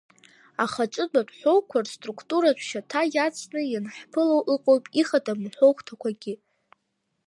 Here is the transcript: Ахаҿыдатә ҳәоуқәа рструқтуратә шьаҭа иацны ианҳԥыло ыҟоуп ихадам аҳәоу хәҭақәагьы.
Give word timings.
Ахаҿыдатә 0.63 1.33
ҳәоуқәа 1.39 1.79
рструқтуратә 1.85 2.63
шьаҭа 2.67 3.01
иацны 3.13 3.61
ианҳԥыло 3.67 4.37
ыҟоуп 4.53 4.83
ихадам 5.01 5.41
аҳәоу 5.47 5.73
хәҭақәагьы. 5.77 6.33